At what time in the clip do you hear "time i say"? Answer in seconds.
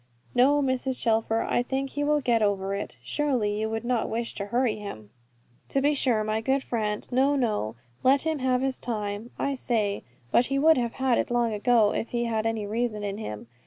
8.79-10.03